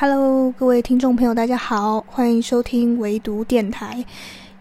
[0.00, 4.04] Hello，各位听众朋友，大家好，欢迎收听唯独电台。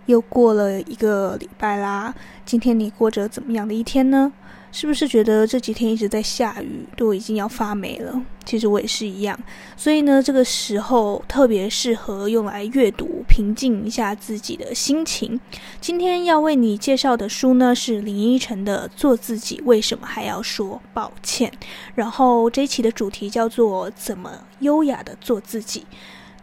[0.07, 2.11] 又过了一个礼拜啦，
[2.43, 4.33] 今天你过着怎么样的一天呢？
[4.79, 8.21] 是不是觉得这几天一直在下雨，都已经要发霉了？
[8.45, 9.35] 其实我也是一样。
[9.75, 15.39] 所以呢，这个时候特别适合用来阅读，平静一下自己的心情。
[15.81, 21.49] 今天要为你介绍的书呢，是林依晨的《做自己为什么还要说抱歉》。
[21.95, 25.87] 然后这一期的主题叫做“怎么优雅的做自己”。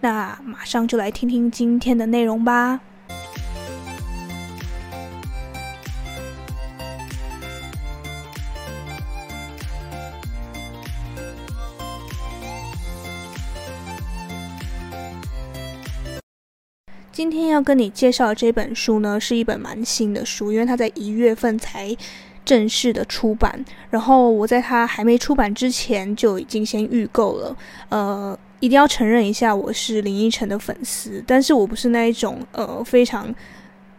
[0.03, 2.81] 那马上就来听听今天的内容吧。
[17.15, 21.97] 今天要跟你介绍的这本书呢，是一本蛮新的书，因为它在一月份才
[22.45, 23.65] 正式的出版。
[23.89, 27.57] 然后我在它还没出版之前就已经先预购了。
[27.89, 33.33] 呃，一定要承认一下，我是林依晨的粉丝，但是我不是那一种呃非常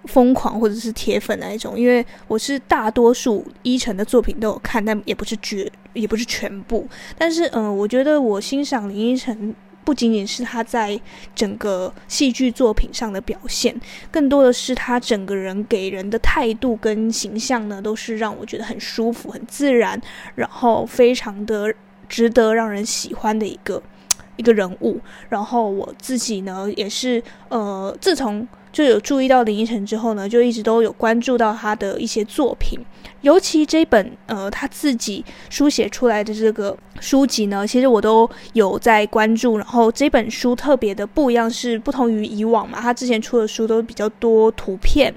[0.07, 6.85] 疯狂或者是铁粉那一种，因为我是大多数依晨的作品都有看，但也不是绝，也不是全部。
[7.17, 9.55] 但是嗯、我觉得我欣赏林依晨。
[9.85, 10.99] 不仅仅是他在
[11.33, 13.79] 整个戏剧作品上的表现，
[14.11, 20.01] 更多的是他整个人给人的态度跟形象呢，都是让我觉得很舒服、很自然，
[20.33, 21.73] 然后非常的
[22.09, 23.81] 值得让人喜欢的一个
[24.37, 24.99] 一个人物。
[25.29, 32.79] 然后我自己呢，也是呃，自从就有注意到林依晨之后呢，就一直都有关注到他的一些作品。
[33.21, 39.57] 尤其这本呃他自己书写出来的这个书籍呢，其实我都有在关注。
[39.57, 45.13] 然后这本书特别的不一样，是不同于以往嘛，他之前出的书都比较多图片，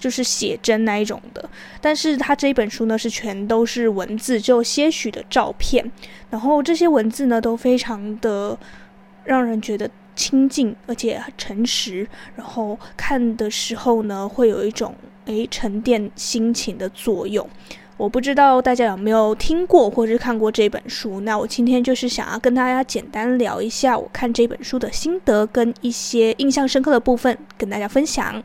[0.00, 1.48] 就是写真那一种的。
[1.80, 5.88] 但是他这一本书呢，是全都是文字，只有些许的照片。
[6.30, 8.58] 然后这些文字呢，都非常的
[9.24, 12.08] 让人觉得亲近，而且诚实。
[12.34, 14.92] 然后看的时候呢，会有一种。
[15.26, 17.46] 诶，沉淀心情的作用，
[17.96, 21.20] 我不知道大家有没有听过或是看过这本书。
[21.20, 28.42] 那我今天就是想要跟大家简单聊一下我看这本书的心得，跟一些印象深刻的部分跟大家分享。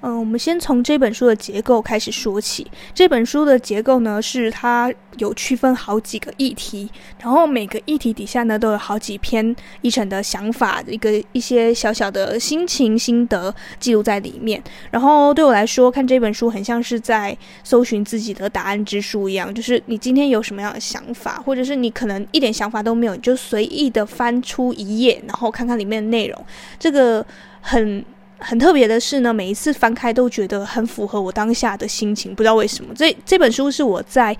[0.00, 2.64] 嗯，我们先从这本书的结构开始说起。
[2.94, 6.88] 这本书的结构呢，是它有区分好几个议题，
[7.20, 14.62] 然后每个议题底下呢，都有好几篇依晨的想法，一个一些小小的心情心得记录在里面。
[14.92, 26.44] 然后对我来说，看这本书很像是在搜寻自己的答案之书一样，就是你今天有什么样的想法，或者是你可能一点想法都没有，你就随意的翻出一页，然后看看里面的内容。
[26.78, 27.26] 这个
[27.60, 28.04] 很。
[28.38, 32.94] 很特别的是呢，每一次翻开都觉得很符合我当下的心情，不知道为什么。
[32.94, 34.36] 这这本书是我在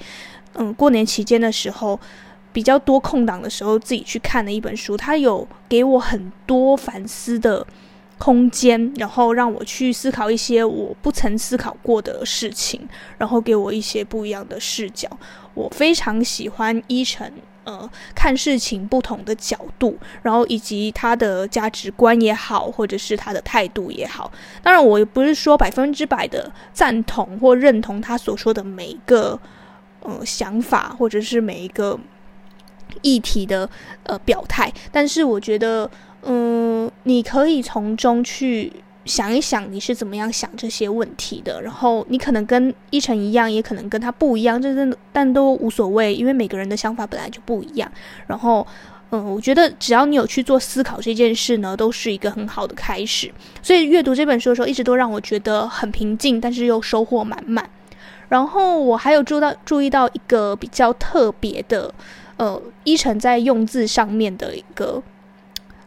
[0.55, 1.99] 嗯过年期间的时候
[2.53, 7.67] 比较多空档的时候自己去看的一本书，它有给我很多反思的
[8.19, 12.89] 空间，然后让我去思考一些我不曾思考过的事情，
[13.19, 15.09] 然后给我一些不一样的视角。
[15.55, 17.31] 我非常喜欢伊诚。
[17.69, 24.33] 呃，看事情不同的角度，然后以及他的价值观也好，或者是他的态度也好。
[24.63, 29.39] 当然，我也不是说百分之百的赞同或认同他所说的每一个
[30.01, 32.01] 呃想法，或者是每一个
[33.03, 33.69] 议题的
[34.05, 34.73] 呃表态。
[34.91, 35.91] 但是，我觉得，
[36.23, 38.73] 嗯、你可以从中去。
[39.09, 47.91] 想一想你是怎么样想这些问题的，然后你可能跟一晨一样，也可能跟他不一样，这真的但都无所谓，因为每个人的想法本来就不一样。
[48.27, 48.65] 然后，
[49.11, 53.33] 嗯，我觉得只要你有去做思考这件事呢，都是一个很好的开始。
[53.63, 57.69] 所以阅读这本书的时候，一直都让我觉得很平静，但是又收获满满。
[58.29, 61.93] 然后我还有注到注意到一个比较特别的，
[62.37, 65.03] 呃，一晨在用字上面的一个。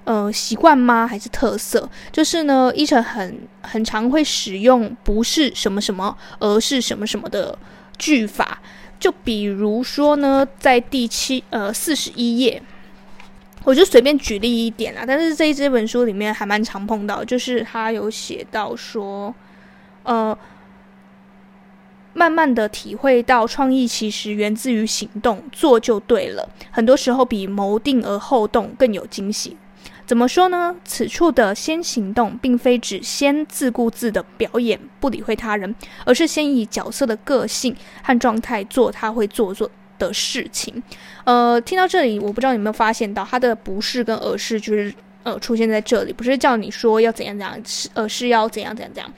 [0.03, 1.05] 呃，习惯吗？
[1.05, 1.87] 还是特色？
[2.11, 7.57] 就是呢，依晨很很常会使用不是什么什么，而是什么什么的
[7.99, 8.59] 句法。
[8.99, 12.61] 就比如说呢，在第七呃四十一页，
[13.63, 15.03] 我就随便举例一点啊。
[15.05, 19.33] 但是这这本书里面还蛮常碰到，就是他有写到说，
[20.03, 20.37] 呃，
[22.13, 26.49] 慢慢的体会到创意其实源自于行动，做就对了。
[26.71, 29.57] 很多时候比谋定而后动更有惊喜。
[30.05, 30.75] 怎么说呢？
[30.83, 35.73] 此处的先行动，并非指先自顾自的表演，不理会他人，
[36.05, 37.73] 而是先以角色的个性
[38.03, 40.83] 和状态做他会做做的事情。
[41.23, 44.93] 呃，听到这里，我不知道你有没有发现到，他的不是跟而是就是
[45.23, 49.13] 呃出现在这里，不是叫你说要怎样怎样，是而是要怎样怎样怎样，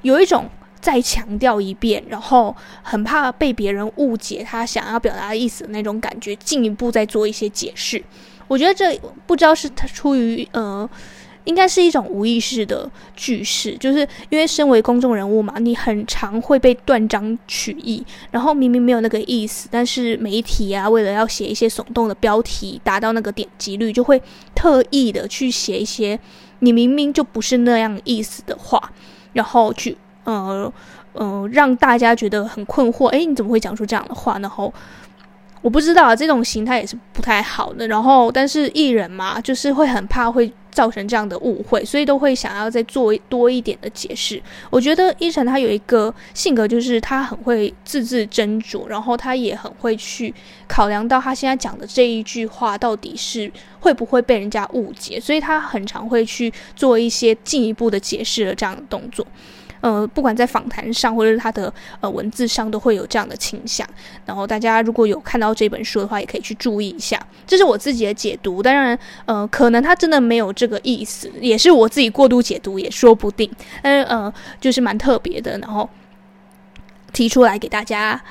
[0.00, 0.48] 有一种
[0.80, 8.02] 再强调一遍，然后很怕被别人误解他想要表达的意思的那种感觉，进一步再做一些解释。
[8.52, 10.88] 我觉得这不知道是他出于呃。
[11.44, 18.00] 应该是一种无意识的句式，就是因为身为公众人物嘛，你很常会被断章取义，
[18.30, 24.22] 然后明明没有那个意思，但是媒体啊，为了要写一些耸动的标题，达到那个点击率，就会
[24.54, 26.16] 特意的去写一些
[26.60, 28.80] 你明明就不是那样意思的话，
[29.32, 30.72] 然后去呃
[31.14, 34.38] 呃让大家觉得很困惑，诶，你怎么会讲出这样的话？
[34.38, 34.72] 然后。
[35.62, 37.86] 我不知道啊，这种形态也是不太好的。
[37.86, 44.42] 然后，但是艺人嘛，就是会很怕会造成这样的误会，所以都会想要再做多一点的解释。
[44.70, 50.34] 我觉得伊晨他有一个性格，就是他很会字字斟酌，然后他也很会去
[50.66, 53.50] 考量到他现在讲的这一句话到底是
[53.80, 59.24] 会不会被人家误解，所以他很常会去做一些进一步的解释的这样的动作。
[59.82, 63.86] 呃，不管在访谈上或者是他的呃文字上，都会有这样的倾向。
[64.24, 67.20] 然后大家如果有看到这本书的话，也可以去注意一下。
[67.46, 73.50] 这是我自己的解读，当然，呃，可能他真的没有这个意思，也是我自己过度解读，也说不定。
[73.82, 75.90] 但是呃，就是蛮特别的，然后
[77.12, 78.22] 提出来给大家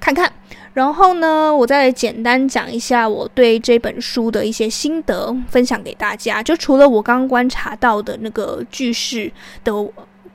[0.00, 0.30] 看看。
[0.74, 6.42] 然后呢，我再简单讲一下我对这本书的一些心得，分享给大家。
[6.42, 9.32] 就除了我刚刚观察到的那个句式
[9.62, 9.72] 的。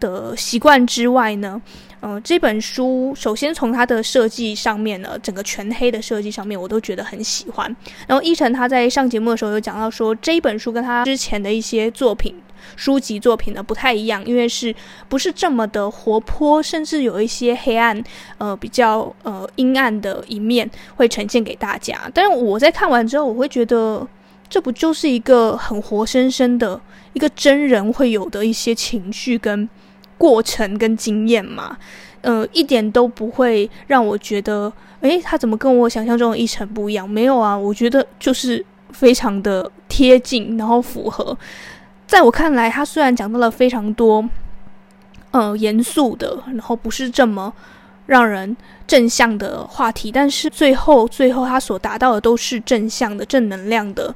[0.02, 1.62] 的习惯之外呢，
[2.02, 7.74] 嗯、呃，这本书首先从它的设计上面呢，整个全黑的设计上面，我都觉得很喜欢。
[8.08, 12.36] 然后伊晨他在上节目的时候有讲到说，这一本书跟他之前的一些作品、
[12.76, 14.76] 书籍作品呢不太一样，因为是
[15.08, 18.04] 不是这么的活泼，甚至有一些黑暗，
[18.40, 22.10] 呃，比较呃阴暗的一面会呈现给大家。
[22.14, 24.06] 但是我在看完之后，我会觉得
[24.50, 26.82] 这不就是一个很活生生的
[27.14, 29.70] 一个真人会有的一些情绪跟。
[30.22, 31.76] 过程跟经验嘛，
[32.22, 37.10] 呃，一点都不会让我觉得，诶，他怎么跟我想象中的一成不一样？
[37.10, 41.36] 没有啊，我觉得就是非常的贴近，然后符合。
[42.06, 44.24] 在我看来，他虽然讲到了非常多，
[45.32, 47.52] 呃，严肃的，然后不是这么
[48.06, 54.14] 让人正向的话题，但是最后最后他所达到的都是正向的、正能量的。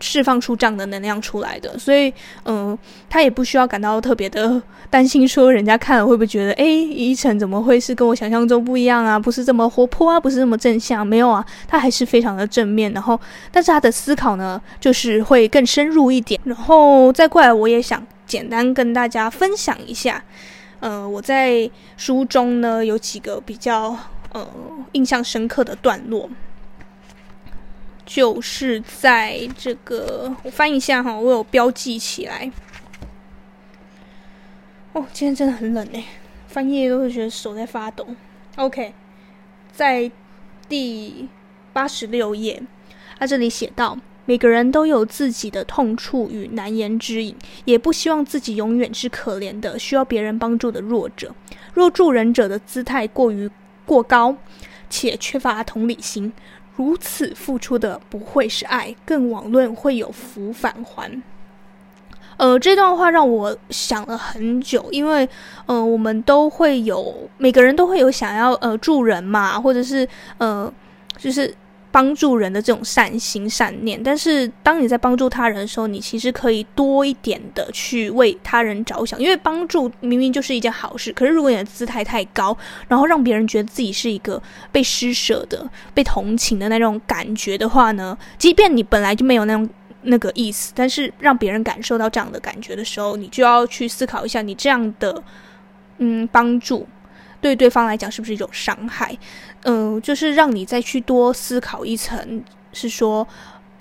[0.00, 2.12] 释放出这样的能量出来的，所以，
[2.44, 2.76] 嗯、
[3.08, 9.18] 他也不需要感到特别的担心，说人家看了会不会觉得，诶，依晨怎么会是跟我想象中不一样啊？
[9.18, 12.92] 不是这么活泼啊，不是这么正向，没有啊，他还是非常的正面。
[12.92, 13.20] 然后，
[13.52, 16.40] 但是他的思考呢，就是会更深入一点。
[16.44, 20.22] 然后再过来，我也想简单跟大家分享一下，
[20.80, 23.96] 呃，我在书中呢有几个比较
[24.32, 24.48] 呃
[24.92, 26.28] 印象深刻的段落。
[28.10, 32.50] 就是在这个，我翻一下哈，我有标记起来。
[34.92, 36.04] 哦，今天真的很冷诶，
[36.48, 38.04] 翻页都会觉得手在发抖。
[38.56, 38.92] OK，
[39.70, 40.10] 在
[40.68, 41.28] 第
[41.72, 42.60] 八十六页，
[43.16, 51.32] 他这里写道：每个人都有自己的痛处与难言之隐，也不希望自己永远是可怜的、需要别人帮助的弱者。
[51.74, 53.48] 若助人者的姿态过于
[53.86, 54.36] 过高，
[54.88, 56.32] 且缺乏同理心。
[56.76, 61.22] 如此付出的不会是爱，更遑论会有福返还。
[62.36, 65.28] 呃，这段话让我想了很久，因为
[65.66, 70.08] 呃，我们都会有，每个人都会有想要呃助人嘛，或者是
[70.38, 70.72] 呃，
[71.16, 71.54] 就是。
[71.92, 81.12] 帮助人的这种善心善念，但是当你在帮助他人的时候，你其实可以多一点的去为他人着想，因为帮助明明就是一件好事。
[81.12, 82.56] 可是如果你的姿态太高，
[82.88, 89.68] 然后让别人觉得自己是一个被施舍的、被同情的那种感觉的话呢，即便你本来就没有那种
[90.02, 95.22] 那个意思，但是让别人感受到这样的感觉的时候，你就要去思考一下，你这样的
[95.98, 96.86] 嗯帮助。
[97.42, 99.16] 对对方来讲是不是一种伤害？
[99.64, 103.26] 嗯、就是让你再去多思考一层，是说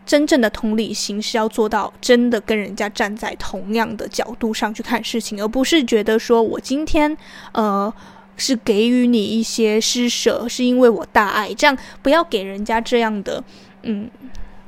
[0.06, 7.16] 真正的同理心是要做到真的跟人家站在同样的角度上去看事情，而不是觉得说我今天
[7.52, 7.94] 呃
[8.36, 13.44] 是给予你一些施舍，是因为我大爱，这样不要给人家这样的
[13.84, 14.10] 嗯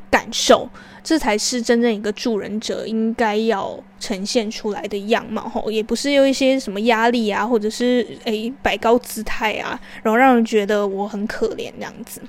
[0.09, 0.69] 感受。
[1.03, 12.21] 这才是真正一个助人者应该要呈现出来的样貌吼，也不是有一些什么压力啊，或者是诶摆高姿态啊，然后让人觉得我很可怜这样子。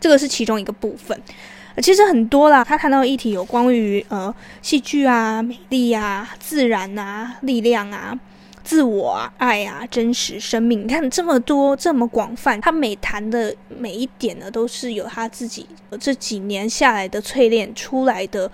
[0.00, 1.18] 这个是其中一个部分，
[1.80, 2.64] 其实很多啦。
[2.64, 8.18] 他谈到的议题有关于呃戏剧啊、美丽啊、自然啊、力量啊。
[8.64, 15.66] 自我啊，爱啊，真实生命，你看这么多，这么广泛，他每谈的每一点呢，都是有他自己
[16.00, 18.50] 这几年下来的淬炼出来的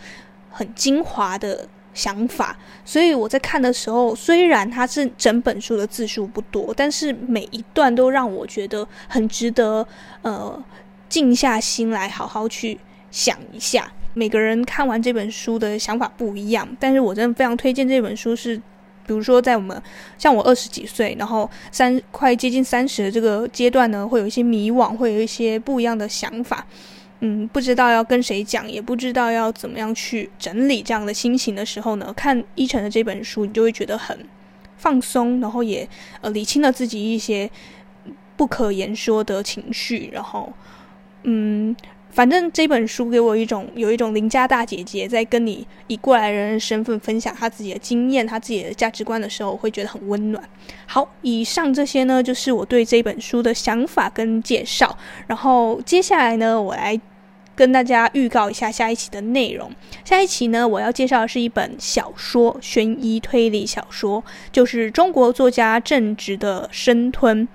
[0.50, 2.56] 很精华的想法。
[2.84, 9.86] 所以我在看的时候，虽然它是整本书的字数不多，但是每一段都让我觉得很值得，
[10.22, 10.64] 呃，
[11.08, 12.78] 静下心来好好去
[13.10, 13.92] 想一下。
[14.14, 18.60] 每个人看完这本书的想法不一样，但是我真的非常推荐这本书，是
[19.08, 19.82] 比如说在我们
[20.18, 26.66] 像我二十几岁，然后三快接近三十的这个阶段呢，会有一些迷惘，会有一些不一样的想法，
[27.20, 34.14] 嗯，不知道要跟谁讲，也不知道要怎么样去整理这样的心情的时候呢，看依晨的这本书，你就会觉得很
[34.76, 35.88] 放松，然后也
[36.20, 37.50] 呃理清了自己一些
[38.36, 40.52] 不可言说的情绪，然后
[41.22, 41.74] 嗯。
[42.18, 50.42] 反正这本书给我一种有一种邻家大姐姐在跟你以过来人的身份分享她自己的经验、她自己的价值观的时候，我会觉得很温暖。
[50.86, 54.98] 好，以上这些呢，就是我对这本书的想法跟介绍。
[55.28, 57.00] 然后接下来呢，我来
[57.54, 59.70] 跟大家预告一下下一期的内容。
[60.04, 67.46] 下一期呢，我要介绍的是一本小说，悬疑推理小说，就是中国作家郑执的《生吞》。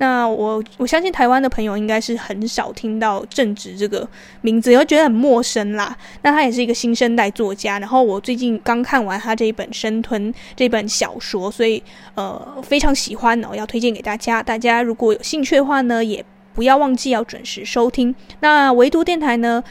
[0.00, 4.08] 那我我相信台湾的朋友应该是很少听到正直这个
[4.40, 5.94] 名字，也会觉得很陌生啦。
[6.22, 11.82] 那他也是一个新生代作家，然后我最近刚看完他这一本《生吞》这本小说，所以
[12.14, 14.42] 呃非常喜欢哦，要推荐给大家。
[14.42, 18.14] 大家如果有兴趣的话呢，也不要忘记要准时收听。
[18.40, 19.62] 那唯独电台呢，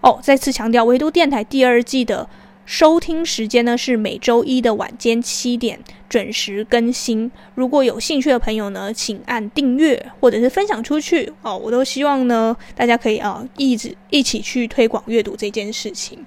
[0.00, 2.28] 哦，再次强调，唯独电台第二季的。
[2.64, 5.78] 收听时间呢，是每周一的晚间七点
[6.08, 7.30] 准时更新。
[7.54, 11.58] 如果有兴趣的朋友呢，请按订阅或者是分享出去哦。
[11.58, 16.24] 我都希望呢，大家可以啊一直一起去推广阅读这件事情。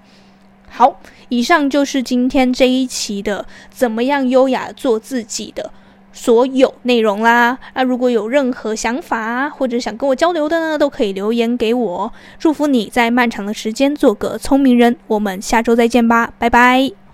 [0.68, 1.00] 好，
[1.30, 5.72] 以上就是今天这一期的怎么样优雅做自己的。
[6.18, 12.14] 所有内容啦，那如果有任何想法或者想跟我交流的呢，都可以留言给我。
[12.40, 17.05] 祝福你在漫长的时间做个聪明人，我们下周再见吧，拜拜。